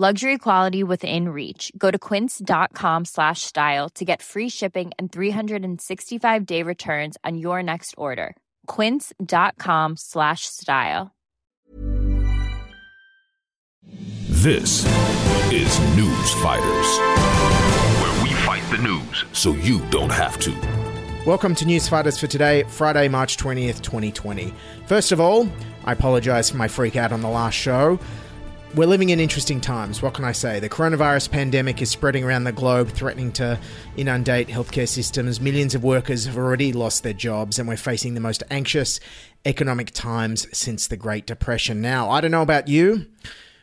Luxury 0.00 0.38
quality 0.38 0.84
within 0.84 1.30
reach. 1.30 1.72
Go 1.76 1.90
to 1.90 1.98
quince.com 1.98 3.04
slash 3.04 3.42
style 3.42 3.88
to 3.96 4.04
get 4.04 4.22
free 4.22 4.48
shipping 4.48 4.92
and 4.96 5.10
365 5.10 6.46
day 6.46 6.62
returns 6.62 7.16
on 7.24 7.36
your 7.36 7.64
next 7.64 7.96
order. 7.98 8.36
Quince.com 8.68 9.96
slash 9.96 10.42
style. 10.42 11.10
This 14.28 14.86
is 15.52 15.80
News 15.96 16.32
Fighters, 16.44 16.98
where 17.98 18.22
we 18.22 18.30
fight 18.46 18.62
the 18.70 18.78
news 18.80 19.24
so 19.32 19.52
you 19.52 19.80
don't 19.90 20.12
have 20.12 20.38
to. 20.38 20.54
Welcome 21.26 21.56
to 21.56 21.66
News 21.66 21.88
Fighters 21.88 22.16
for 22.20 22.28
today, 22.28 22.62
Friday, 22.68 23.08
March 23.08 23.36
20th, 23.36 23.80
2020. 23.82 24.54
First 24.86 25.10
of 25.10 25.20
all, 25.20 25.48
I 25.84 25.90
apologise 25.90 26.50
for 26.50 26.56
my 26.56 26.68
freak 26.68 26.94
out 26.94 27.10
on 27.10 27.20
the 27.20 27.28
last 27.28 27.54
show. 27.54 27.98
We're 28.74 28.86
living 28.86 29.08
in 29.08 29.18
interesting 29.18 29.62
times. 29.62 30.02
What 30.02 30.12
can 30.12 30.26
I 30.26 30.32
say? 30.32 30.60
The 30.60 30.68
coronavirus 30.68 31.30
pandemic 31.30 31.80
is 31.80 31.88
spreading 31.88 32.22
around 32.22 32.44
the 32.44 32.52
globe, 32.52 32.90
threatening 32.90 33.32
to 33.32 33.58
inundate 33.96 34.48
healthcare 34.48 34.86
systems. 34.86 35.40
Millions 35.40 35.74
of 35.74 35.82
workers 35.82 36.26
have 36.26 36.36
already 36.36 36.74
lost 36.74 37.02
their 37.02 37.14
jobs, 37.14 37.58
and 37.58 37.66
we're 37.66 37.78
facing 37.78 38.12
the 38.12 38.20
most 38.20 38.42
anxious 38.50 39.00
economic 39.46 39.92
times 39.92 40.46
since 40.56 40.86
the 40.86 40.98
Great 40.98 41.26
Depression. 41.26 41.80
Now, 41.80 42.10
I 42.10 42.20
don't 42.20 42.30
know 42.30 42.42
about 42.42 42.68
you, 42.68 43.06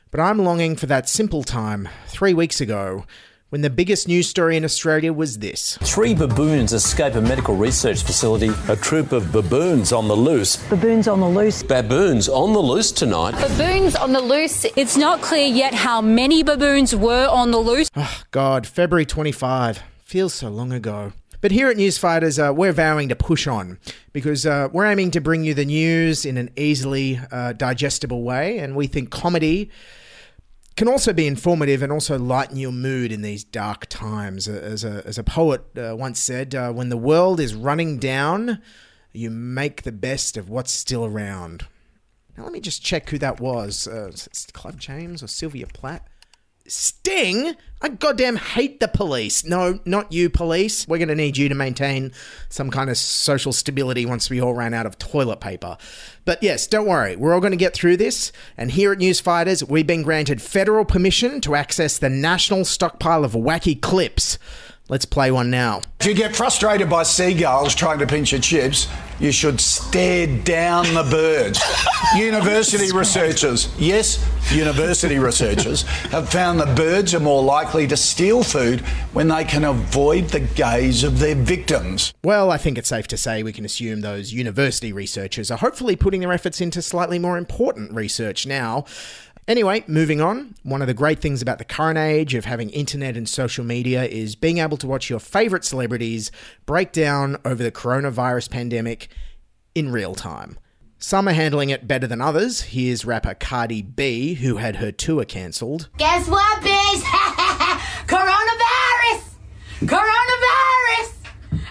but 0.10 0.20
I'm 0.20 0.40
longing 0.40 0.76
for 0.76 0.88
that 0.88 1.08
simple 1.08 1.44
time 1.44 1.88
three 2.08 2.34
weeks 2.34 2.60
ago 2.60 3.06
when 3.50 3.62
the 3.62 3.70
biggest 3.70 4.08
news 4.08 4.28
story 4.28 4.58
in 4.58 4.66
Australia 4.66 5.14
was 5.14 5.40
this. 5.40 5.78
Three 5.84 6.16
baboons 6.16 6.74
escape 6.74 7.14
a 7.16 7.22
medical 7.22 7.56
research 7.56 8.04
facility. 8.04 8.50
A 8.70 8.76
troop 8.76 9.12
of 9.12 9.32
baboons 9.32 9.92
on 9.92 10.08
the 10.08 10.16
loose. 10.16 10.58
Baboons 10.68 11.08
on 11.08 11.20
the 11.20 11.30
loose. 11.30 11.62
Baboons 11.62 12.28
on 12.28 12.54
the 12.54 12.60
loose 12.60 12.92
tonight. 12.92 13.32
Baboons 13.34 13.96
on 13.96 14.14
the 14.14 14.22
loose. 14.22 14.66
It's 14.76 14.98
not 14.98 15.22
clear 15.22 15.48
yet 15.48 15.74
how 15.74 16.02
many 16.02 16.42
baboons 16.42 16.96
were 16.96 17.28
on 17.28 17.52
the 17.52 17.60
loose. 17.60 17.90
Oh, 17.96 18.24
God, 18.32 18.66
February 18.66 19.06
25. 19.06 19.84
Feels 20.04 20.34
so 20.34 20.50
long 20.50 20.72
ago. 20.72 21.14
But 21.42 21.52
here 21.52 21.70
at 21.70 21.78
Newsfighters, 21.78 22.40
uh, 22.40 22.52
we're 22.54 22.72
vowing 22.72 23.10
to 23.10 23.16
push 23.16 23.46
on 23.46 23.78
because 24.14 24.48
uh, 24.48 24.70
we're 24.72 24.86
aiming 24.86 25.12
to 25.12 25.22
bring 25.22 25.44
you 25.44 25.54
the 25.54 25.66
news 25.66 26.26
in 26.26 26.38
an 26.38 26.50
easily 26.56 27.20
uh, 27.32 27.54
digestible 27.54 28.24
way, 28.24 28.58
and 28.58 28.76
we 28.76 28.88
think 28.88 29.12
comedy 29.12 29.70
can 30.76 30.88
also 30.88 31.14
be 31.14 31.26
informative 31.26 31.82
and 31.82 31.92
also 31.92 32.20
lighten 32.20 32.58
your 32.58 32.72
mood 32.72 33.12
in 33.12 33.22
these 33.22 33.44
dark 33.44 33.86
times. 33.88 34.48
As 34.48 34.84
a, 34.84 35.04
as 35.06 35.18
a 35.18 35.24
poet 35.24 35.62
uh, 35.78 35.96
once 35.96 36.20
said, 36.20 36.54
uh, 36.54 36.72
when 36.72 36.90
the 36.90 36.98
world 36.98 37.40
is 37.40 37.56
running 37.56 37.98
down, 37.98 38.62
you 39.14 39.30
make 39.30 39.84
the 39.84 39.92
best 39.92 40.36
of 40.36 40.50
what's 40.50 40.72
still 40.72 41.06
around. 41.06 41.68
Now, 42.38 42.44
let 42.44 42.52
me 42.52 42.60
just 42.60 42.84
check 42.84 43.10
who 43.10 43.18
that 43.20 43.40
was. 43.40 43.88
Uh, 43.88 44.12
Clive 44.52 44.78
James 44.78 45.24
or 45.24 45.28
Sylvia 45.28 45.68
Plath? 45.68 46.08
Sting? 46.68 47.56
I 47.82 47.90
goddamn 47.90 48.38
hate 48.38 48.80
the 48.80 48.88
police. 48.88 49.46
No, 49.46 49.80
not 49.86 50.12
you, 50.12 50.30
police. 50.30 50.88
We're 50.88 50.98
going 50.98 51.10
to 51.10 51.16
need 51.16 51.38
you 51.38 51.48
to 51.50 51.54
maintain 51.56 52.12
some 52.50 52.72
kind 52.72 52.90
of 52.90 52.98
social 52.98 53.54
stability 53.54 54.06
once 54.06 54.30
we 54.30 54.42
all 54.42 54.56
ran 54.56 54.74
out 54.74 54.88
of 54.88 54.98
toilet 54.98 55.40
paper. 55.40 55.78
But 56.24 56.42
yes, 56.42 56.66
don't 56.66 56.88
worry. 56.88 57.16
We're 57.16 57.34
all 57.34 57.42
going 57.42 57.52
to 57.52 57.58
get 57.58 57.76
through 57.76 57.98
this. 57.98 58.32
And 58.58 58.72
here 58.72 58.92
at 58.92 58.98
Newsfighters, 58.98 59.70
we've 59.70 59.86
been 59.86 60.02
granted 60.02 60.42
federal 60.42 60.86
permission 60.86 61.42
to 61.42 61.54
access 61.54 62.00
the 62.00 62.10
national 62.10 62.66
stockpile 62.66 63.24
of 63.24 63.34
wacky 63.34 63.80
clips. 63.80 64.40
Let's 64.88 65.06
play 65.06 65.32
one 65.32 65.50
now. 65.50 65.82
If 66.00 66.06
you 66.06 66.14
get 66.14 66.36
frustrated 66.36 66.92
by 66.92 67.02
seagulls 67.02 67.74
trying 67.74 67.98
to 67.98 68.06
pinch 68.06 68.32
your 68.32 68.42
chips, 68.42 68.88
you 69.20 69.32
should 69.32 69.60
stare 69.60 70.28
down 70.44 70.84
the 70.94 71.02
birds. 71.10 71.60
university 72.16 72.92
researchers, 72.92 73.74
yes, 73.80 74.24
university 74.52 75.18
researchers, 75.18 75.82
have 76.12 76.30
found 76.30 76.60
that 76.60 76.78
birds 76.78 77.16
are 77.16 77.20
more 77.20 77.42
likely 77.42 77.88
to 77.88 77.98
steal 77.98 78.44
food 78.44 78.82
when 79.14 79.28
they 79.28 79.44
can 79.44 79.64
avoid 79.64 80.26
the 80.30 80.42
gaze 80.42 81.04
of 81.04 81.18
their 81.18 81.34
victims. 81.34 82.14
Well, 82.24 82.52
I 82.52 82.58
think 82.58 82.78
it's 82.78 82.90
safe 82.90 83.08
to 83.08 83.18
say 83.18 83.42
we 83.42 83.54
can 83.54 83.66
assume 83.66 84.02
those 84.02 84.34
university 84.34 84.94
researchers 84.94 85.50
are 85.50 85.58
hopefully 85.58 85.96
putting 85.96 86.22
their 86.22 86.34
efforts 86.34 86.62
into 86.62 86.84
slightly 86.84 87.18
more 87.18 87.40
important 87.40 87.92
research 87.92 88.46
now. 88.46 88.86
Anyway, 89.48 89.84
moving 89.88 90.22
on. 90.22 90.56
One 90.64 90.82
of 90.82 90.88
the 90.88 90.96
great 90.96 91.20
things 91.20 91.44
about 91.44 91.60
the 91.60 91.66
current 91.66 92.00
age 92.00 92.34
of 92.34 92.46
having 92.46 92.72
internet 92.72 93.16
and 93.16 93.30
social 93.30 93.64
media 93.64 94.06
is 94.06 94.36
being 94.36 94.58
able 94.58 94.78
to 94.78 94.88
watch 94.88 95.08
your 95.08 95.20
favorite 95.20 95.64
celebrities 95.64 96.32
break 96.66 96.92
down 96.92 97.38
over 97.46 97.62
the 97.62 97.72
coronavirus 97.72 98.50
pandemic 98.50 99.10
in 99.76 99.92
real 99.92 100.16
time. 100.16 100.58
Some 100.98 101.28
are 101.28 101.34
handling 101.34 101.70
it 101.70 101.88
better 101.88 102.08
than 102.08 102.22
others. 102.22 102.62
Here's 102.62 103.06
rapper 103.06 103.36
Cardi 103.36 103.84
B, 103.84 104.34
who 104.34 104.58
had 104.58 104.78
her 104.78 104.92
tour 104.92 105.26
cancelled. 105.26 105.90
Guess 105.98 106.28
what, 106.28 106.62
bitch? 106.64 107.02
Coronavirus! 108.08 109.36
Coronavirus! 109.82 111.14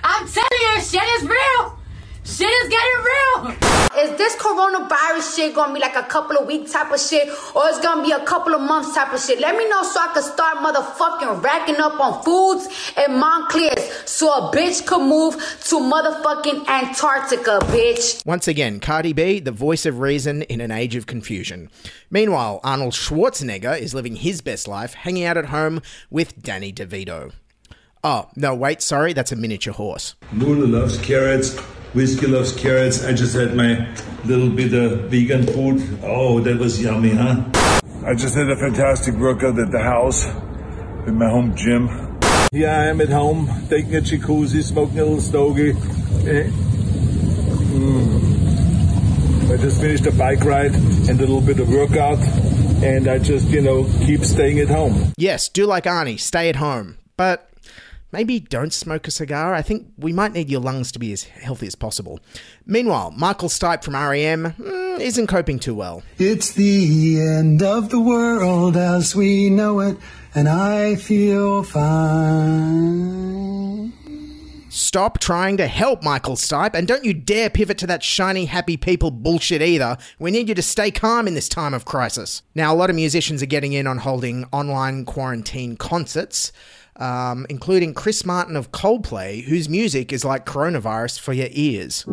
I'm 0.05 0.29
telling 0.29 0.49
you, 0.53 0.81
shit 0.81 1.03
is 1.03 1.23
real! 1.29 1.79
Shit 2.23 2.49
is 2.49 2.69
getting 2.69 3.03
real! 3.03 3.64
Is 3.97 4.19
this 4.19 4.35
coronavirus 4.37 5.37
shit 5.37 5.55
gonna 5.55 5.73
be 5.73 5.79
like 5.79 5.95
a 5.95 6.03
couple 6.03 6.37
of 6.37 6.49
week 6.49 6.69
type 6.71 6.91
of 6.91 7.01
shit, 7.01 7.29
or 7.55 7.69
it's 7.69 7.79
gonna 7.81 8.03
be 8.03 8.11
a 8.11 8.25
couple 8.25 8.53
of 8.53 8.61
months 8.61 8.93
type 8.93 9.13
of 9.13 9.21
shit? 9.21 9.39
Let 9.39 9.57
me 9.57 9.69
know 9.69 9.85
so 9.85 10.01
I 10.01 10.13
can 10.13 10.23
start 10.23 10.57
motherfucking 10.59 11.43
racking 11.43 11.77
up 11.77 12.01
on 12.01 12.23
foods 12.25 12.69
and 12.97 13.15
Montclair's 13.15 13.85
so 14.05 14.33
a 14.33 14.53
bitch 14.53 14.85
could 14.85 15.03
move 15.03 15.35
to 15.35 15.77
motherfucking 15.77 16.67
Antarctica, 16.67 17.61
bitch. 17.67 18.27
Once 18.27 18.49
again, 18.49 18.81
Cardi 18.81 19.13
B, 19.13 19.39
the 19.39 19.53
voice 19.53 19.87
of 19.87 20.01
reason 20.01 20.43
in 20.43 20.61
an 20.61 20.73
age 20.73 20.97
of 20.97 21.07
confusion. 21.07 21.71
Meanwhile, 22.11 22.61
Arnold 22.65 22.95
Schwarzenegger 22.95 23.79
is 23.79 23.95
living 23.95 24.17
his 24.17 24.41
best 24.41 24.67
life, 24.67 24.95
hanging 24.95 25.25
out 25.25 25.37
at 25.37 25.47
home 25.47 25.81
with 26.11 26.43
Danny 26.43 26.73
DeVito. 26.73 27.33
Oh, 28.03 28.29
no, 28.35 28.55
wait, 28.55 28.83
sorry, 28.83 29.13
that's 29.13 29.33
a 29.33 29.37
miniature 29.37 29.73
horse. 29.73 30.17
Mula 30.33 30.67
loves 30.67 30.99
carrots. 30.99 31.57
Whiskey 31.95 32.27
loves 32.27 32.53
carrots. 32.53 33.05
I 33.05 33.13
just 33.13 33.35
had 33.37 33.55
my 33.55 33.87
little 34.25 34.51
bit 34.51 34.75
of 34.75 35.11
vegan 35.11 35.47
food. 35.47 36.01
Oh, 36.03 36.41
that 36.41 36.59
was 36.59 36.83
yummy, 36.83 37.11
huh? 37.11 37.45
I 38.05 38.15
just 38.15 38.35
had 38.35 38.51
a 38.51 38.57
fantastic 38.57 39.15
workout 39.15 39.59
at 39.59 39.71
the 39.71 39.79
house 39.79 40.25
in 41.07 41.17
my 41.17 41.29
home 41.31 41.55
gym. 41.55 41.89
Here 42.51 42.69
I 42.69 42.87
am 42.87 43.01
at 43.01 43.11
home, 43.11 43.49
taking 43.69 43.95
a 43.95 44.01
jacuzzi, 44.01 44.63
smoking 44.63 44.99
a 44.99 45.05
little 45.05 45.21
stogie. 45.21 45.71
Eh. 45.71 46.51
Mm. 47.71 49.53
I 49.53 49.57
just 49.57 49.81
finished 49.81 50.07
a 50.07 50.13
bike 50.13 50.45
ride 50.45 50.75
and 50.75 51.11
a 51.11 51.15
little 51.15 51.41
bit 51.41 51.61
of 51.61 51.69
workout, 51.69 52.19
and 52.83 53.07
I 53.07 53.19
just, 53.21 53.47
you 53.49 53.61
know, 53.61 53.85
keep 54.05 54.25
staying 54.25 54.59
at 54.59 54.69
home. 54.69 55.13
Yes, 55.17 55.49
do 55.49 55.65
like 55.65 55.85
Arnie, 55.85 56.19
stay 56.19 56.49
at 56.49 56.57
home. 56.57 56.97
But 57.17 57.49
maybe 58.15 58.39
don't 58.39 58.73
smoke 58.73 59.09
a 59.09 59.11
cigar. 59.11 59.55
I 59.55 59.63
think 59.63 59.89
we 59.99 60.13
might 60.13 60.33
need 60.33 60.49
your 60.49 60.61
lungs 60.61 60.93
to 60.93 61.01
be 61.01 61.13
as 61.13 61.25
healthy 61.25 61.67
as 61.67 61.75
possible. 61.75 62.21
Meanwhile, 62.65 63.11
Michael 63.11 63.49
Stipe 63.49 63.83
from 63.83 63.97
REM 63.97 64.53
mm, 64.53 65.01
isn't 65.01 65.27
coping 65.27 65.59
too 65.59 65.75
well. 65.75 66.05
It's 66.17 66.53
the 66.53 67.21
end 67.21 67.61
of 67.61 67.91
the 67.91 67.99
world 67.99 68.77
as 68.77 69.17
we 69.17 69.51
know 69.51 69.81
it, 69.81 69.97
and 70.33 70.49
I 70.49 70.95
feel 70.95 71.65
fine. 71.65 72.95
Stop 74.69 75.19
trying 75.19 75.57
to 75.57 75.67
help 75.67 76.05
Michael 76.05 76.37
Stipe, 76.37 76.75
and 76.75 76.87
don't 76.87 77.05
you 77.05 77.15
dare 77.15 77.51
pivot 77.51 77.79
to 77.79 77.87
that 77.89 78.05
shiny, 78.05 78.45
happy 78.45 78.77
people 78.77 79.11
bullshit 79.11 79.63
either. 79.63 79.97
We 80.21 80.31
need 80.31 80.49
you 80.49 80.55
to 80.55 80.63
stay 80.63 80.93
calm 80.93 81.27
in 81.27 81.35
this 81.35 81.49
time 81.49 81.75
of 81.75 81.85
crisis. 81.85 82.43
Now, 82.55 82.73
a 82.73 82.77
lot 82.77 82.91
of 82.91 82.97
musicians 82.97 83.43
are 83.43 83.47
getting 83.47 83.73
in 83.73 83.89
on 83.89 83.99
holding 83.99 84.45
online 84.53 85.05
quarantine 85.05 85.77
concerts, 85.77 86.53
um, 86.97 87.47
including 87.49 87.95
Chris 87.95 88.25
Martin 88.25 88.57
of 88.57 88.73
Coldplay, 88.73 89.45
whose 89.45 89.69
music 89.69 90.13
is 90.13 90.25
like 90.25 90.47
coronavirus 90.47 91.21
for 91.21 91.33
your 91.33 91.49
ears. 91.51 92.05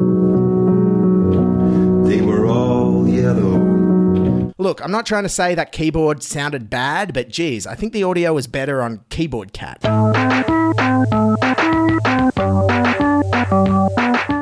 They 2.08 2.22
were 2.22 2.48
all 2.48 3.08
yellow. 3.08 4.52
Look, 4.58 4.84
I'm 4.84 4.92
not 4.92 5.06
trying 5.06 5.24
to 5.24 5.30
say 5.30 5.56
that 5.56 5.72
keyboard 5.72 6.22
sounded 6.24 6.70
bad, 6.70 7.14
but 7.14 7.30
geez, 7.30 7.66
I 7.66 7.76
think 7.76 7.94
the 7.94 8.04
audio 8.04 8.34
was 8.34 8.48
better 8.48 8.82
on 8.82 9.02
Keyboard 9.10 9.54
Cat. 9.54 9.80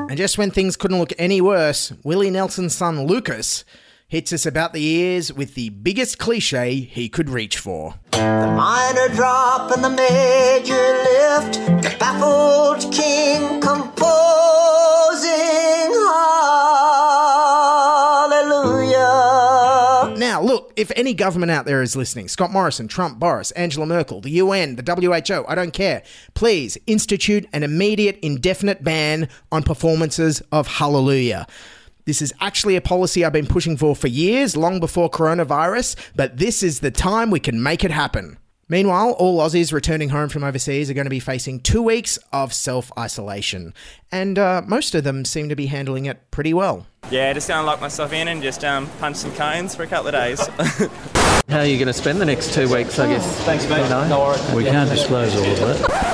And 0.09 0.17
just 0.17 0.37
when 0.37 0.51
things 0.51 0.75
couldn't 0.75 0.99
look 0.99 1.13
any 1.17 1.39
worse, 1.39 1.93
Willie 2.03 2.31
Nelson's 2.31 2.75
son 2.75 3.05
Lucas 3.05 3.63
hits 4.09 4.33
us 4.33 4.43
about 4.43 4.73
the 4.73 4.83
ears 4.83 5.31
with 5.31 5.53
the 5.53 5.69
biggest 5.69 6.17
cliche 6.17 6.75
he 6.75 7.07
could 7.07 7.29
reach 7.29 7.59
for. 7.59 7.93
The 8.11 8.53
minor 8.57 9.07
drop 9.09 9.69
and 9.69 9.83
the 9.83 9.89
major 9.91 10.73
lift, 10.73 11.53
the 11.83 11.95
baffled 11.99 12.91
king 12.91 13.61
composing 13.61 13.99
hallelujah. 18.89 20.17
Now, 20.17 20.41
look, 20.41 20.73
if 20.75 20.91
any 20.95 21.13
government 21.13 21.51
out 21.51 21.65
there 21.67 21.83
is 21.83 21.95
listening, 21.95 22.29
Scott 22.29 22.51
Morrison, 22.51 22.87
Trump, 22.87 23.19
Boris, 23.19 23.51
Angela 23.51 23.85
Merkel, 23.85 24.21
the 24.21 24.31
UN, 24.31 24.75
the 24.75 24.81
WHO, 24.81 25.45
I 25.47 25.53
don't 25.53 25.71
care, 25.71 26.01
please 26.33 26.79
institute 26.87 27.47
an 27.53 27.61
immediate 27.61 28.17
indefinite 28.23 28.83
ban 28.83 29.29
on 29.51 29.61
performances 29.61 30.41
of 30.51 30.65
Hallelujah. 30.65 31.45
This 32.09 32.23
is 32.23 32.33
actually 32.41 32.75
a 32.75 32.81
policy 32.81 33.23
I've 33.23 33.33
been 33.33 33.45
pushing 33.45 33.77
for 33.77 33.95
for 33.95 34.07
years, 34.07 34.57
long 34.57 34.79
before 34.79 35.11
coronavirus, 35.11 35.95
but 36.15 36.37
this 36.37 36.63
is 36.63 36.79
the 36.79 36.89
time 36.89 37.29
we 37.29 37.39
can 37.39 37.61
make 37.61 37.83
it 37.83 37.91
happen. 37.91 38.39
Meanwhile, 38.67 39.11
all 39.19 39.37
Aussies 39.37 39.71
returning 39.71 40.09
home 40.09 40.27
from 40.27 40.43
overseas 40.43 40.89
are 40.89 40.95
going 40.95 41.05
to 41.05 41.11
be 41.11 41.19
facing 41.19 41.59
two 41.59 41.83
weeks 41.83 42.17
of 42.33 42.51
self 42.51 42.91
isolation, 42.97 43.75
and 44.11 44.39
uh, 44.39 44.63
most 44.65 44.95
of 44.95 45.03
them 45.03 45.23
seem 45.23 45.49
to 45.49 45.55
be 45.55 45.67
handling 45.67 46.07
it 46.07 46.31
pretty 46.31 46.51
well. 46.51 46.87
Yeah, 47.11 47.31
just 47.31 47.47
gonna 47.47 47.63
lock 47.63 47.79
myself 47.79 48.11
in 48.11 48.27
and 48.27 48.41
just 48.41 48.65
um, 48.65 48.87
punch 48.99 49.17
some 49.17 49.31
cones 49.35 49.75
for 49.75 49.83
a 49.83 49.87
couple 49.87 50.07
of 50.07 50.13
days. 50.13 50.39
How 51.47 51.59
are 51.59 51.65
you 51.65 51.77
going 51.77 51.85
to 51.85 51.93
spend 51.93 52.19
the 52.19 52.25
next 52.25 52.55
two 52.55 52.73
weeks, 52.73 52.97
I 52.97 53.05
guess? 53.13 53.39
Thanks, 53.41 53.69
mate. 53.69 53.83
You 53.83 53.89
know? 53.89 54.07
No 54.07 54.19
worries. 54.21 54.51
We 54.53 54.63
can't 54.63 54.89
disclose 54.89 55.35
all 55.35 55.45
of 55.45 55.59
that. 55.59 56.09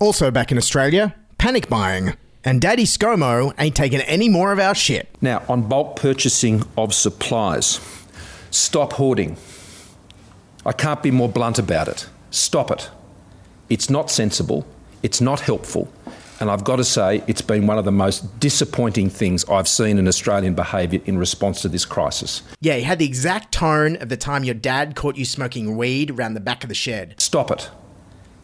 Also 0.00 0.30
back 0.30 0.52
in 0.52 0.56
Australia, 0.58 1.14
panic 1.40 1.70
buying. 1.70 2.12
And 2.44 2.60
Daddy 2.60 2.84
ScoMo 2.84 3.54
ain't 3.58 3.74
taking 3.74 4.00
any 4.02 4.28
more 4.28 4.52
of 4.52 4.58
our 4.58 4.74
shit. 4.74 5.08
Now, 5.22 5.42
on 5.48 5.62
bulk 5.68 5.96
purchasing 5.96 6.64
of 6.76 6.92
supplies, 6.92 7.80
stop 8.50 8.92
hoarding. 8.92 9.38
I 10.66 10.72
can't 10.72 11.02
be 11.02 11.10
more 11.10 11.30
blunt 11.30 11.58
about 11.58 11.88
it. 11.88 12.06
Stop 12.30 12.70
it. 12.70 12.90
It's 13.70 13.88
not 13.88 14.10
sensible, 14.10 14.66
it's 15.02 15.22
not 15.22 15.40
helpful, 15.40 15.90
and 16.40 16.50
I've 16.50 16.64
got 16.64 16.76
to 16.76 16.84
say, 16.84 17.22
it's 17.26 17.40
been 17.40 17.66
one 17.66 17.78
of 17.78 17.86
the 17.86 17.92
most 17.92 18.38
disappointing 18.38 19.08
things 19.08 19.44
I've 19.46 19.68
seen 19.68 19.96
in 19.96 20.06
Australian 20.08 20.54
behaviour 20.54 21.00
in 21.06 21.16
response 21.16 21.62
to 21.62 21.68
this 21.68 21.86
crisis. 21.86 22.42
Yeah, 22.60 22.76
he 22.76 22.82
had 22.82 22.98
the 22.98 23.06
exact 23.06 23.52
tone 23.52 23.96
of 23.96 24.10
the 24.10 24.16
time 24.16 24.44
your 24.44 24.54
dad 24.54 24.94
caught 24.94 25.16
you 25.16 25.24
smoking 25.24 25.78
weed 25.78 26.10
around 26.10 26.34
the 26.34 26.40
back 26.40 26.64
of 26.64 26.68
the 26.68 26.74
shed. 26.74 27.14
Stop 27.18 27.50
it. 27.50 27.70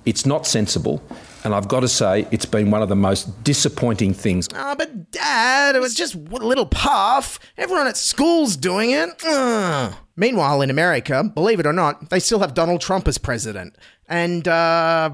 It's 0.06 0.24
not 0.24 0.46
sensible, 0.46 1.02
and 1.46 1.54
I've 1.54 1.68
got 1.68 1.80
to 1.80 1.88
say, 1.88 2.26
it's 2.32 2.44
been 2.44 2.72
one 2.72 2.82
of 2.82 2.88
the 2.88 2.96
most 2.96 3.44
disappointing 3.44 4.12
things. 4.12 4.48
Ah, 4.52 4.74
but 4.76 5.12
Dad, 5.12 5.76
it 5.76 5.78
was 5.80 5.94
just 5.94 6.16
a 6.16 6.18
little 6.18 6.66
puff. 6.66 7.38
Everyone 7.56 7.86
at 7.86 7.96
school's 7.96 8.56
doing 8.56 8.90
it. 8.90 9.08
Ugh. 9.24 9.94
Meanwhile, 10.16 10.60
in 10.62 10.70
America, 10.70 11.22
believe 11.22 11.60
it 11.60 11.66
or 11.66 11.72
not, 11.72 12.10
they 12.10 12.18
still 12.18 12.40
have 12.40 12.52
Donald 12.52 12.80
Trump 12.80 13.06
as 13.06 13.16
president. 13.16 13.78
And, 14.08 14.48
uh. 14.48 15.10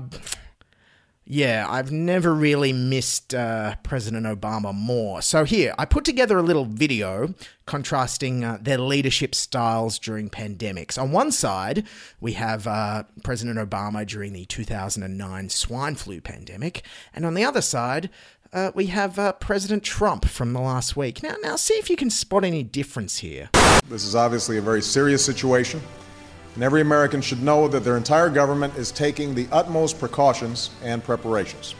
Yeah, 1.24 1.66
I've 1.68 1.92
never 1.92 2.34
really 2.34 2.72
missed 2.72 3.32
uh, 3.32 3.76
President 3.84 4.26
Obama 4.26 4.74
more. 4.74 5.22
So, 5.22 5.44
here, 5.44 5.72
I 5.78 5.84
put 5.84 6.04
together 6.04 6.36
a 6.36 6.42
little 6.42 6.64
video 6.64 7.34
contrasting 7.64 8.44
uh, 8.44 8.58
their 8.60 8.78
leadership 8.78 9.34
styles 9.34 10.00
during 10.00 10.28
pandemics. 10.30 11.00
On 11.00 11.12
one 11.12 11.30
side, 11.30 11.86
we 12.20 12.32
have 12.32 12.66
uh, 12.66 13.04
President 13.22 13.56
Obama 13.58 14.04
during 14.04 14.32
the 14.32 14.44
2009 14.46 15.48
swine 15.48 15.94
flu 15.94 16.20
pandemic, 16.20 16.82
and 17.14 17.24
on 17.24 17.34
the 17.34 17.44
other 17.44 17.62
side, 17.62 18.10
uh, 18.52 18.72
we 18.74 18.86
have 18.86 19.18
uh, 19.18 19.32
President 19.32 19.82
Trump 19.82 20.24
from 20.26 20.52
the 20.52 20.60
last 20.60 20.96
week. 20.96 21.22
Now, 21.22 21.36
now, 21.40 21.56
see 21.56 21.74
if 21.74 21.88
you 21.88 21.96
can 21.96 22.10
spot 22.10 22.44
any 22.44 22.62
difference 22.62 23.18
here. 23.18 23.48
This 23.88 24.04
is 24.04 24.14
obviously 24.14 24.58
a 24.58 24.62
very 24.62 24.82
serious 24.82 25.24
situation, 25.24 25.80
and 26.54 26.62
every 26.62 26.80
American 26.80 27.20
should 27.20 27.42
know 27.42 27.68
that 27.68 27.84
their 27.84 27.96
entire 27.96 28.28
government 28.28 28.76
is 28.76 28.90
taking 28.90 29.34
the 29.34 29.46
utmost 29.50 29.98
precautions 29.98 30.70
and 30.82 31.02
preparations. 31.02 31.74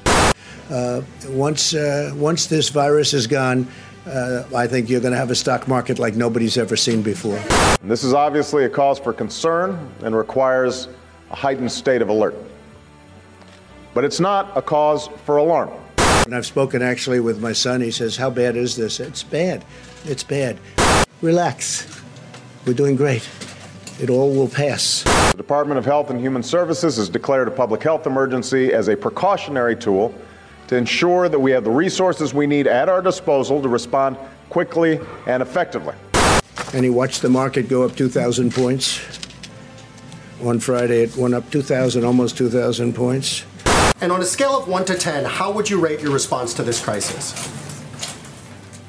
Uh, 0.70 1.02
once, 1.28 1.74
uh, 1.74 2.12
once 2.14 2.46
this 2.46 2.70
virus 2.70 3.12
is 3.12 3.26
gone, 3.26 3.66
uh, 4.06 4.44
I 4.54 4.66
think 4.66 4.88
you're 4.88 5.00
going 5.00 5.12
to 5.12 5.18
have 5.18 5.30
a 5.30 5.34
stock 5.34 5.68
market 5.68 5.98
like 5.98 6.16
nobody's 6.16 6.56
ever 6.56 6.76
seen 6.76 7.02
before. 7.02 7.36
And 7.82 7.90
this 7.90 8.02
is 8.02 8.14
obviously 8.14 8.64
a 8.64 8.68
cause 8.68 8.98
for 8.98 9.12
concern 9.12 9.92
and 10.02 10.16
requires 10.16 10.88
a 11.30 11.36
heightened 11.36 11.70
state 11.70 12.02
of 12.02 12.08
alert. 12.08 12.34
But 13.94 14.04
it's 14.04 14.20
not 14.20 14.56
a 14.56 14.62
cause 14.62 15.08
for 15.24 15.36
alarm. 15.36 15.70
And 16.24 16.34
I've 16.34 16.46
spoken 16.46 16.82
actually 16.82 17.20
with 17.20 17.40
my 17.40 17.52
son. 17.52 17.80
He 17.80 17.90
says, 17.90 18.16
How 18.16 18.30
bad 18.30 18.56
is 18.56 18.76
this? 18.76 19.00
It's 19.00 19.22
bad. 19.22 19.64
It's 20.04 20.22
bad. 20.22 20.58
Relax. 21.20 22.00
We're 22.64 22.74
doing 22.74 22.96
great. 22.96 23.28
It 24.02 24.10
all 24.10 24.34
will 24.34 24.48
pass. 24.48 25.04
The 25.04 25.36
Department 25.36 25.78
of 25.78 25.84
Health 25.84 26.10
and 26.10 26.20
Human 26.20 26.42
Services 26.42 26.96
has 26.96 27.08
declared 27.08 27.46
a 27.46 27.52
public 27.52 27.84
health 27.84 28.04
emergency 28.04 28.72
as 28.72 28.88
a 28.88 28.96
precautionary 28.96 29.76
tool 29.76 30.12
to 30.66 30.76
ensure 30.76 31.28
that 31.28 31.38
we 31.38 31.52
have 31.52 31.62
the 31.62 31.70
resources 31.70 32.34
we 32.34 32.48
need 32.48 32.66
at 32.66 32.88
our 32.88 33.00
disposal 33.00 33.62
to 33.62 33.68
respond 33.68 34.16
quickly 34.50 34.98
and 35.28 35.40
effectively. 35.40 35.94
And 36.74 36.82
he 36.82 36.90
watched 36.90 37.22
the 37.22 37.28
market 37.28 37.68
go 37.68 37.84
up 37.84 37.94
2,000 37.94 38.52
points. 38.52 39.00
On 40.42 40.58
Friday, 40.58 41.04
it 41.04 41.16
went 41.16 41.34
up 41.34 41.48
2,000, 41.52 42.04
almost 42.04 42.36
2,000 42.36 42.96
points. 42.96 43.44
And 44.00 44.10
on 44.10 44.20
a 44.20 44.24
scale 44.24 44.58
of 44.58 44.66
1 44.66 44.84
to 44.86 44.96
10, 44.96 45.26
how 45.26 45.52
would 45.52 45.70
you 45.70 45.78
rate 45.78 46.00
your 46.00 46.10
response 46.10 46.54
to 46.54 46.64
this 46.64 46.82
crisis? 46.82 47.32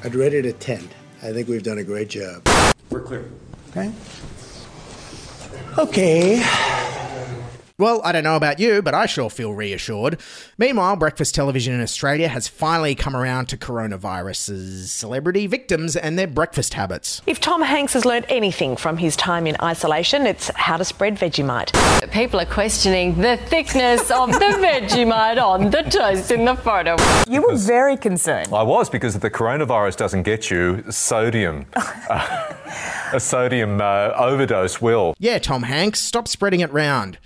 I'd 0.02 0.16
rate 0.16 0.34
it 0.34 0.44
a 0.44 0.52
10. 0.52 0.88
I 1.22 1.32
think 1.32 1.46
we've 1.46 1.62
done 1.62 1.78
a 1.78 1.84
great 1.84 2.08
job. 2.08 2.48
We're 2.90 3.02
clear. 3.02 3.30
Okay. 3.70 3.92
Okay. 5.76 6.73
Well, 7.76 8.00
I 8.04 8.12
don't 8.12 8.22
know 8.22 8.36
about 8.36 8.60
you, 8.60 8.82
but 8.82 8.94
I 8.94 9.06
sure 9.06 9.28
feel 9.28 9.52
reassured. 9.52 10.20
Meanwhile, 10.56 10.94
breakfast 10.94 11.34
television 11.34 11.74
in 11.74 11.80
Australia 11.80 12.28
has 12.28 12.46
finally 12.46 12.94
come 12.94 13.16
around 13.16 13.46
to 13.46 13.56
coronavirus's 13.56 14.92
celebrity 14.92 15.48
victims 15.48 15.96
and 15.96 16.16
their 16.16 16.28
breakfast 16.28 16.74
habits. 16.74 17.20
If 17.26 17.40
Tom 17.40 17.62
Hanks 17.62 17.94
has 17.94 18.04
learnt 18.04 18.26
anything 18.28 18.76
from 18.76 18.98
his 18.98 19.16
time 19.16 19.48
in 19.48 19.56
isolation, 19.60 20.24
it's 20.24 20.52
how 20.54 20.76
to 20.76 20.84
spread 20.84 21.16
Vegemite. 21.16 21.72
People 22.12 22.38
are 22.38 22.46
questioning 22.46 23.16
the 23.20 23.38
thickness 23.38 24.08
of 24.08 24.30
the 24.30 24.38
Vegemite 24.38 25.42
on 25.42 25.70
the 25.70 25.82
toast 25.82 26.30
in 26.30 26.44
the 26.44 26.54
photo. 26.54 26.94
You 27.28 27.42
were 27.42 27.56
very 27.56 27.96
concerned. 27.96 28.54
I 28.54 28.62
was 28.62 28.88
because 28.88 29.16
if 29.16 29.20
the 29.20 29.32
coronavirus 29.32 29.96
doesn't 29.96 30.22
get 30.22 30.48
you, 30.48 30.84
sodium, 30.92 31.66
uh, 31.74 32.52
a 33.12 33.18
sodium 33.18 33.80
uh, 33.80 34.12
overdose 34.14 34.80
will. 34.80 35.16
Yeah, 35.18 35.40
Tom 35.40 35.64
Hanks, 35.64 35.98
stop 36.00 36.28
spreading 36.28 36.60
it 36.60 36.72
round. 36.72 37.18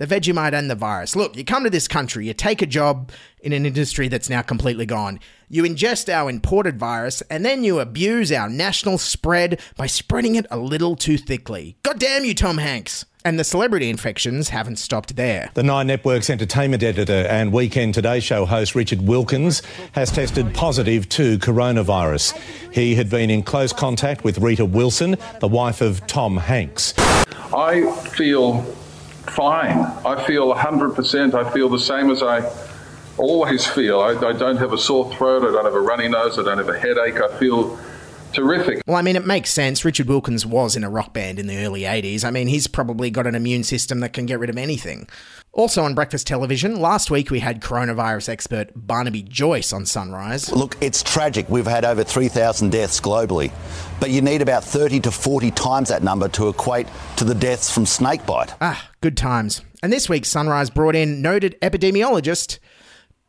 The 0.00 0.06
Vegemite 0.06 0.54
and 0.54 0.70
the 0.70 0.74
virus. 0.74 1.14
Look, 1.14 1.36
you 1.36 1.44
come 1.44 1.64
to 1.64 1.68
this 1.68 1.86
country, 1.86 2.26
you 2.26 2.32
take 2.32 2.62
a 2.62 2.66
job 2.66 3.12
in 3.42 3.52
an 3.52 3.66
industry 3.66 4.08
that's 4.08 4.30
now 4.30 4.40
completely 4.40 4.86
gone. 4.86 5.20
You 5.50 5.62
ingest 5.64 6.10
our 6.10 6.30
imported 6.30 6.78
virus, 6.78 7.20
and 7.28 7.44
then 7.44 7.64
you 7.64 7.80
abuse 7.80 8.32
our 8.32 8.48
national 8.48 8.96
spread 8.96 9.60
by 9.76 9.86
spreading 9.86 10.36
it 10.36 10.46
a 10.50 10.56
little 10.56 10.96
too 10.96 11.18
thickly. 11.18 11.76
God 11.82 11.98
damn 11.98 12.24
you, 12.24 12.34
Tom 12.34 12.56
Hanks! 12.56 13.04
And 13.26 13.38
the 13.38 13.44
celebrity 13.44 13.90
infections 13.90 14.48
haven't 14.48 14.76
stopped 14.76 15.16
there. 15.16 15.50
The 15.52 15.62
Nine 15.62 15.88
Network's 15.88 16.30
entertainment 16.30 16.82
editor 16.82 17.26
and 17.28 17.52
Weekend 17.52 17.92
Today 17.92 18.20
show 18.20 18.46
host 18.46 18.74
Richard 18.74 19.02
Wilkins 19.02 19.60
has 19.92 20.10
tested 20.10 20.54
positive 20.54 21.10
to 21.10 21.38
coronavirus. 21.40 22.38
He 22.72 22.94
had 22.94 23.10
been 23.10 23.28
in 23.28 23.42
close 23.42 23.74
contact 23.74 24.24
with 24.24 24.38
Rita 24.38 24.64
Wilson, 24.64 25.18
the 25.40 25.48
wife 25.48 25.82
of 25.82 26.06
Tom 26.06 26.38
Hanks. 26.38 26.94
I 27.52 27.92
feel 28.16 28.62
fine. 29.30 29.78
I 30.04 30.24
feel 30.24 30.54
100%. 30.54 31.34
I 31.34 31.50
feel 31.50 31.68
the 31.68 31.78
same 31.78 32.10
as 32.10 32.22
I 32.22 32.50
always 33.16 33.66
feel. 33.66 34.00
I, 34.00 34.10
I 34.10 34.32
don't 34.32 34.56
have 34.56 34.72
a 34.72 34.78
sore 34.78 35.12
throat. 35.14 35.42
I 35.42 35.52
don't 35.52 35.64
have 35.64 35.74
a 35.74 35.80
runny 35.80 36.08
nose. 36.08 36.38
I 36.38 36.42
don't 36.42 36.58
have 36.58 36.68
a 36.68 36.78
headache. 36.78 37.20
I 37.20 37.38
feel 37.38 37.78
terrific. 38.32 38.82
Well, 38.86 38.96
I 38.96 39.02
mean, 39.02 39.16
it 39.16 39.26
makes 39.26 39.52
sense. 39.52 39.84
Richard 39.84 40.08
Wilkins 40.08 40.46
was 40.46 40.76
in 40.76 40.84
a 40.84 40.90
rock 40.90 41.12
band 41.12 41.38
in 41.38 41.46
the 41.46 41.58
early 41.58 41.82
80s. 41.82 42.24
I 42.24 42.30
mean, 42.30 42.48
he's 42.48 42.66
probably 42.66 43.10
got 43.10 43.26
an 43.26 43.34
immune 43.34 43.64
system 43.64 44.00
that 44.00 44.12
can 44.12 44.26
get 44.26 44.38
rid 44.38 44.50
of 44.50 44.56
anything. 44.56 45.08
Also 45.52 45.82
on 45.82 45.94
breakfast 45.94 46.28
television, 46.28 46.80
last 46.80 47.10
week 47.10 47.30
we 47.30 47.40
had 47.40 47.60
coronavirus 47.60 48.28
expert 48.28 48.70
Barnaby 48.76 49.22
Joyce 49.22 49.72
on 49.72 49.84
Sunrise. 49.84 50.52
Look, 50.52 50.76
it's 50.80 51.02
tragic. 51.02 51.48
We've 51.48 51.66
had 51.66 51.84
over 51.84 52.04
3,000 52.04 52.70
deaths 52.70 53.00
globally, 53.00 53.50
but 53.98 54.10
you 54.10 54.22
need 54.22 54.42
about 54.42 54.62
30 54.62 55.00
to 55.00 55.10
40 55.10 55.50
times 55.50 55.88
that 55.88 56.04
number 56.04 56.28
to 56.28 56.48
equate 56.48 56.86
to 57.16 57.24
the 57.24 57.34
deaths 57.34 57.72
from 57.72 57.84
snakebite. 57.84 58.54
Ah, 58.60 58.90
good 59.00 59.16
times. 59.16 59.62
And 59.82 59.92
this 59.92 60.08
week, 60.08 60.24
Sunrise 60.24 60.70
brought 60.70 60.94
in 60.94 61.20
noted 61.20 61.58
epidemiologist 61.62 62.60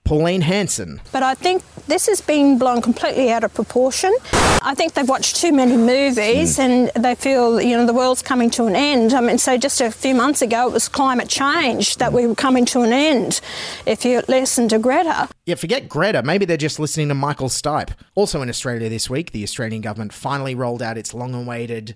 Pauline 0.03 0.41
Hanson. 0.41 1.00
But 1.12 1.24
I 1.24 1.36
think 1.36 1.63
this 1.88 2.08
has 2.08 2.22
been 2.22 2.58
blown 2.58 2.81
completely 2.81 3.31
out 3.31 3.43
of 3.43 3.53
proportion. 3.53 4.13
I 4.63 4.75
think 4.75 4.93
they've 4.93 5.08
watched 5.08 5.38
too 5.38 5.51
many 5.51 5.77
movies 5.77 6.60
and 6.60 6.91
they 6.96 7.15
feel, 7.15 7.62
you 7.62 7.75
know, 7.77 7.86
the 7.86 7.93
world's 7.93 8.22
coming 8.22 8.50
to 8.51 8.65
an 8.65 8.75
end. 8.75 9.13
I 9.13 9.22
mean, 9.22 9.38
so 9.38 9.58
just 9.58 9.81
a 9.81 9.89
few 9.89 10.13
months 10.13 10.41
ago 10.41 10.67
it 10.67 10.74
was 10.74 10.88
climate 10.88 11.29
change 11.29 11.98
that 11.98 12.13
we 12.13 12.27
were 12.27 12.36
coming 12.36 12.65
to 12.65 12.81
an 12.81 12.93
end. 12.93 13.41
If 13.86 14.05
you 14.05 14.22
listen 14.27 14.67
to 14.70 14.79
Greta. 14.79 15.29
Yeah, 15.46 15.55
forget 15.55 15.88
Greta. 15.88 16.24
Maybe 16.24 16.46
they're 16.46 16.58
just 16.58 16.79
listening 16.79 17.08
to 17.08 17.15
Michael 17.15 17.50
Stipe. 17.50 17.91
Also 18.15 18.41
in 18.41 18.50
Australia 18.50 18.89
this 18.89 19.10
week, 19.10 19.31
the 19.31 19.43
Australian 19.43 19.81
government 19.81 20.13
finally 20.13 20.55
rolled 20.55 20.81
out 20.81 20.98
its 20.98 21.13
long 21.13 21.34
awaited 21.34 21.96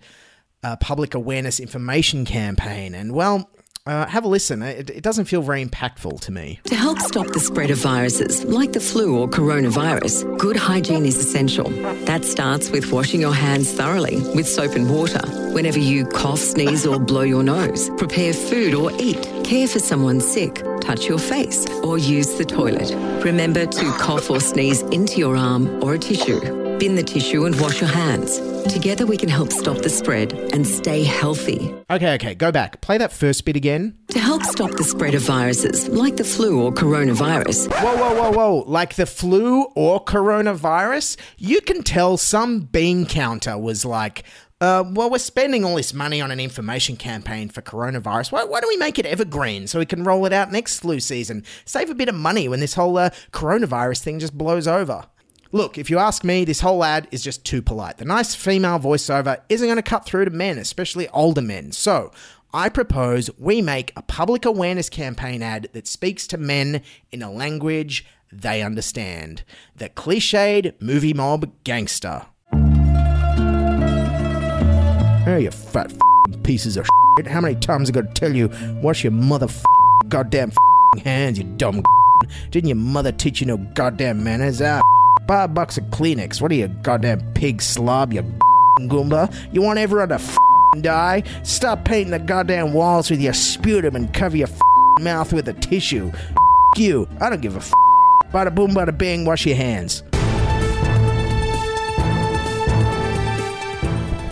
uh, 0.64 0.76
public 0.78 1.14
awareness 1.14 1.60
information 1.60 2.26
campaign. 2.26 2.96
And, 2.96 3.14
well, 3.14 3.50
uh, 3.86 4.06
have 4.08 4.26
a 4.26 4.28
listen. 4.28 4.62
It, 4.62 4.90
it 4.90 5.04
doesn't 5.04 5.26
feel 5.26 5.42
very 5.42 5.64
impactful 5.64 6.22
to 6.22 6.32
me. 6.32 6.60
To 6.66 6.76
help 6.76 7.00
stop 7.00 7.28
the 7.28 7.40
spread 7.40 7.70
of 7.70 7.78
viruses 7.78 8.44
like 8.46 8.74
the 8.74 8.80
flu 8.80 9.18
or 9.20 9.28
coronavirus, 9.28 10.38
good 10.38 10.56
hygiene 10.56 11.06
is 11.06 11.18
essential. 11.18 11.70
That 12.06 12.26
starts 12.26 12.72
with 12.72 12.92
washing 12.92 13.22
your 13.22 13.34
hands 13.34 13.72
thoroughly 13.72 14.18
with 14.34 14.48
soap 14.48 14.74
and 14.76 14.90
water. 14.90 15.22
Whenever 15.54 15.80
you 15.80 16.06
cough, 16.06 16.40
sneeze, 16.40 16.86
or 16.86 17.00
blow 17.00 17.22
your 17.22 17.44
nose, 17.44 17.90
prepare 17.92 18.34
food 18.34 18.74
or 18.74 18.92
eat, 19.00 19.22
care 19.44 19.68
for 19.68 19.80
someone 19.80 20.20
sick, 20.20 20.64
touch 20.82 21.06
your 21.06 21.20
face, 21.20 21.68
or 21.84 21.98
use 21.98 22.36
the 22.36 22.46
toilet. 22.46 22.92
Remember 23.24 23.66
to 23.66 23.92
cough 24.00 24.30
or 24.30 24.40
sneeze 24.40 24.82
into 24.82 25.18
your 25.18 25.36
arm 25.36 25.84
or 25.84 25.94
a 25.94 26.00
tissue. 26.00 26.65
Bin 26.80 26.96
the 26.96 27.04
tissue 27.04 27.46
and 27.46 27.60
wash 27.62 27.80
your 27.80 27.90
hands. 27.90 28.40
Together 28.72 29.06
we 29.06 29.16
can 29.16 29.30
help 29.30 29.52
stop 29.54 29.78
the 29.78 29.90
spread 29.90 30.34
and 30.54 30.68
stay 30.68 31.04
healthy. 31.04 31.74
Okay, 31.90 32.16
okay, 32.16 32.36
go 32.36 32.52
back. 32.52 32.82
Play 32.82 32.98
that 32.98 33.14
first 33.14 33.46
bit 33.46 33.56
again. 33.56 33.98
To 34.10 34.20
help 34.20 34.44
stop 34.44 34.72
the 34.72 34.84
spread 34.84 35.16
of 35.16 35.22
viruses 35.22 35.88
like 35.88 36.18
the 36.18 36.24
flu 36.24 36.62
or 36.62 36.74
coronavirus, 36.74 37.72
Whoa, 37.72 37.96
whoa, 37.96 38.14
whoa, 38.14 38.32
whoa. 38.32 38.64
Like 38.68 38.96
the 38.96 39.06
flu 39.06 39.64
or 39.76 40.04
coronavirus? 40.04 41.18
You 41.38 41.62
can 41.62 41.82
tell 41.82 42.18
some 42.18 42.62
bean 42.62 43.06
counter 43.06 43.58
was 43.58 43.86
like, 43.86 44.24
uh, 44.60 44.84
well, 44.92 45.10
we're 45.10 45.20
spending 45.20 45.64
all 45.64 45.76
this 45.76 45.94
money 45.94 46.20
on 46.20 46.32
an 46.32 46.40
information 46.40 46.98
campaign 46.98 47.50
for 47.50 47.62
coronavirus. 47.62 48.32
Why, 48.32 48.44
why 48.44 48.60
don't 48.60 48.70
we 48.70 48.78
make 48.78 49.00
it 49.00 49.06
evergreen 49.06 49.68
so 49.68 49.80
we 49.80 49.86
can 49.86 50.04
roll 50.04 50.26
it 50.26 50.34
out 50.34 50.52
next 50.52 50.80
flu 50.80 51.00
season? 51.00 51.44
Save 51.66 51.90
a 51.90 51.96
bit 51.96 52.10
of 52.10 52.16
money 52.16 52.48
when 52.48 52.60
this 52.60 52.74
whole 52.74 52.98
uh, 52.98 53.12
coronavirus 53.32 54.02
thing 54.02 54.20
just 54.20 54.38
blows 54.38 54.68
over. 54.68 55.06
Look, 55.52 55.78
if 55.78 55.90
you 55.90 56.00
ask 56.00 56.24
me, 56.24 56.44
this 56.44 56.62
whole 56.62 56.84
ad 56.84 57.08
is 57.12 57.24
just 57.24 57.46
too 57.46 57.62
polite. 57.62 57.98
The 57.98 58.06
nice 58.06 58.34
female 58.36 58.80
voiceover 58.80 59.40
isn't 59.48 59.68
going 59.68 59.78
to 59.78 59.84
cut 59.84 60.06
through 60.06 60.26
to 60.26 60.32
men, 60.32 60.58
especially 60.58 61.08
older 61.10 61.42
men. 61.42 61.72
So, 61.72 62.12
I 62.54 62.70
propose 62.70 63.30
we 63.38 63.62
make 63.62 63.92
a 63.96 64.02
public 64.02 64.46
awareness 64.46 64.90
campaign 64.90 65.44
ad 65.44 65.70
that 65.74 65.88
speaks 65.88 66.26
to 66.28 66.38
men 66.38 66.82
in 67.12 67.22
a 67.22 67.32
language 67.32 68.06
they 68.32 68.62
understand. 68.62 69.44
The 69.76 69.90
cliched 69.90 70.74
movie 70.82 71.14
mob 71.14 71.52
gangster. 71.64 72.26
Oh, 75.28 75.38
you 75.40 75.52
fat 75.52 75.94
pieces 76.44 76.78
of 76.78 76.88
shit. 77.18 77.28
How 77.28 77.42
many 77.42 77.56
times 77.56 77.90
I 77.90 77.94
gotta 77.94 78.14
tell 78.14 78.34
you, 78.36 78.50
wash 78.82 79.04
your 79.04 79.12
mother 79.12 79.48
goddamn 80.10 80.52
hands, 81.04 81.38
you 81.38 81.44
dumb 81.44 81.84
Didn't 82.52 82.70
your 82.70 82.78
mother 82.78 83.12
teach 83.12 83.42
you 83.42 83.48
no 83.48 83.58
goddamn 83.58 84.24
manners? 84.24 84.62
Ah, 84.62 84.80
five 85.28 85.54
bucks 85.54 85.78
of 85.78 85.86
Kleenex. 85.86 86.42
What 86.42 86.52
are 86.52 86.56
you, 86.56 86.68
goddamn 86.68 87.22
pig 87.34 87.62
slob, 87.62 88.14
you 88.14 88.24
goomba? 88.82 89.34
You 89.52 89.62
want 89.62 89.80
everyone 89.80 90.10
to 90.10 90.20
die? 90.82 91.24
Stop 91.44 91.86
painting 91.86 92.12
the 92.12 92.20
goddamn 92.20 92.74
walls 92.74 93.10
with 93.10 93.22
your 93.22 93.34
sputum 93.34 93.96
and 93.96 94.14
cover 94.14 94.38
your 94.38 94.50
mouth 95.02 95.34
with 95.34 95.48
a 95.48 95.54
tissue. 95.54 96.12
You. 96.78 97.08
I 97.22 97.30
don't 97.30 97.42
give 97.42 97.56
a 97.56 97.60
f***. 97.60 97.72
Bada 98.32 98.54
boom, 98.54 98.72
bada 98.72 98.96
bing, 98.98 99.24
wash 99.26 99.46
your 99.46 99.56
hands. 99.56 100.04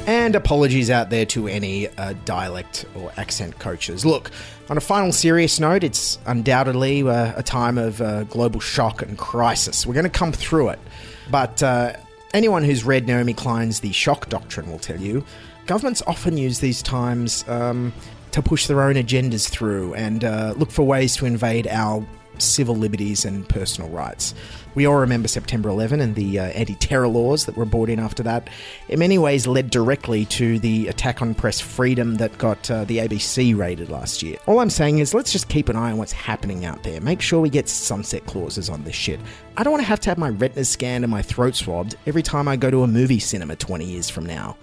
And 0.05 0.35
apologies 0.35 0.89
out 0.89 1.09
there 1.09 1.25
to 1.27 1.47
any 1.47 1.87
uh, 1.87 2.13
dialect 2.25 2.85
or 2.95 3.13
accent 3.15 3.57
coaches. 3.59 4.05
Look, 4.05 4.31
on 4.69 4.75
a 4.75 4.81
final 4.81 5.13
serious 5.13 5.61
note, 5.61 5.81
it's 5.81 6.19
undoubtedly 6.25 7.03
uh, 7.03 7.33
a 7.37 7.43
time 7.43 7.77
of 7.77 8.01
uh, 8.01 8.23
global 8.25 8.59
shock 8.59 9.01
and 9.01 9.17
crisis. 9.17 9.85
We're 9.85 9.93
going 9.93 10.03
to 10.03 10.09
come 10.09 10.33
through 10.33 10.69
it. 10.69 10.79
But 11.31 11.63
uh, 11.63 11.93
anyone 12.33 12.63
who's 12.65 12.83
read 12.83 13.07
Naomi 13.07 13.33
Klein's 13.33 13.79
The 13.79 13.93
Shock 13.93 14.27
Doctrine 14.27 14.69
will 14.69 14.79
tell 14.79 14.99
you 14.99 15.23
governments 15.67 16.03
often 16.05 16.37
use 16.37 16.59
these 16.59 16.81
times 16.81 17.45
um, 17.47 17.93
to 18.31 18.41
push 18.41 18.67
their 18.67 18.81
own 18.81 18.95
agendas 18.95 19.49
through 19.49 19.93
and 19.93 20.25
uh, 20.25 20.53
look 20.57 20.71
for 20.71 20.83
ways 20.83 21.15
to 21.15 21.25
invade 21.25 21.67
our 21.67 22.05
civil 22.43 22.75
liberties 22.75 23.25
and 23.25 23.47
personal 23.47 23.89
rights. 23.89 24.33
We 24.75 24.85
all 24.87 24.95
remember 24.95 25.27
September 25.27 25.69
11 25.69 25.99
and 26.01 26.15
the 26.15 26.39
uh, 26.39 26.43
anti 26.45 26.75
terror 26.75 27.07
laws 27.07 27.45
that 27.45 27.55
were 27.55 27.65
brought 27.65 27.89
in 27.89 27.99
after 27.99 28.23
that. 28.23 28.49
In 28.89 28.99
many 28.99 29.17
ways, 29.17 29.45
led 29.45 29.69
directly 29.69 30.25
to 30.25 30.57
the 30.59 30.87
attack 30.87 31.21
on 31.21 31.35
press 31.35 31.59
freedom 31.59 32.15
that 32.15 32.37
got 32.37 32.69
uh, 32.71 32.83
the 32.85 32.97
ABC 32.97 33.55
raided 33.55 33.89
last 33.89 34.23
year. 34.23 34.37
All 34.47 34.59
I'm 34.59 34.69
saying 34.69 34.99
is 34.99 35.13
let's 35.13 35.31
just 35.31 35.47
keep 35.47 35.69
an 35.69 35.75
eye 35.75 35.91
on 35.91 35.97
what's 35.97 36.11
happening 36.11 36.65
out 36.65 36.83
there. 36.83 36.99
Make 37.01 37.21
sure 37.21 37.39
we 37.39 37.49
get 37.49 37.69
sunset 37.69 38.25
clauses 38.25 38.69
on 38.69 38.83
this 38.83 38.95
shit. 38.95 39.19
I 39.57 39.63
don't 39.63 39.71
want 39.71 39.83
to 39.83 39.87
have 39.87 39.99
to 40.01 40.09
have 40.09 40.17
my 40.17 40.29
retinas 40.29 40.69
scanned 40.69 41.03
and 41.03 41.11
my 41.11 41.21
throat 41.21 41.55
swabbed 41.55 41.95
every 42.07 42.23
time 42.23 42.47
I 42.47 42.55
go 42.55 42.71
to 42.71 42.83
a 42.83 42.87
movie 42.87 43.19
cinema 43.19 43.55
20 43.55 43.85
years 43.85 44.09
from 44.09 44.25
now. 44.25 44.57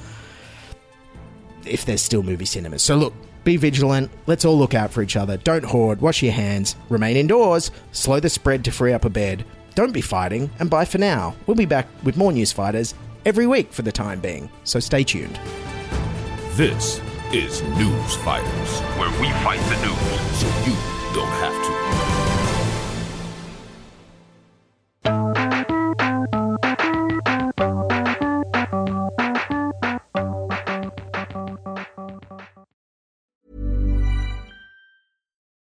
If 1.64 1.84
there's 1.84 2.02
still 2.02 2.22
movie 2.22 2.46
cinemas. 2.46 2.82
So 2.82 2.96
look, 2.96 3.14
be 3.44 3.56
vigilant. 3.56 4.10
Let's 4.26 4.44
all 4.44 4.58
look 4.58 4.74
out 4.74 4.90
for 4.90 5.02
each 5.02 5.16
other. 5.16 5.36
Don't 5.38 5.64
hoard. 5.64 6.00
Wash 6.00 6.22
your 6.22 6.32
hands. 6.32 6.76
Remain 6.88 7.16
indoors. 7.16 7.70
Slow 7.92 8.20
the 8.20 8.28
spread 8.28 8.64
to 8.64 8.72
free 8.72 8.92
up 8.92 9.04
a 9.04 9.10
bed. 9.10 9.44
Don't 9.74 9.92
be 9.92 10.00
fighting. 10.00 10.50
And 10.58 10.70
bye 10.70 10.84
for 10.84 10.98
now. 10.98 11.34
We'll 11.46 11.56
be 11.56 11.66
back 11.66 11.86
with 12.02 12.16
more 12.16 12.32
news 12.32 12.52
fighters 12.52 12.94
every 13.24 13.46
week 13.46 13.72
for 13.72 13.82
the 13.82 13.92
time 13.92 14.20
being. 14.20 14.50
So 14.64 14.80
stay 14.80 15.04
tuned. 15.04 15.38
This 16.52 17.00
is 17.32 17.62
News 17.62 18.16
Fighters, 18.16 18.80
where 18.98 19.10
we 19.20 19.30
fight 19.44 19.60
the 19.70 19.86
news 19.86 20.38
so 20.38 20.46
you 20.66 20.74
don't 21.14 21.28
have 21.28 21.52
to. 21.94 21.99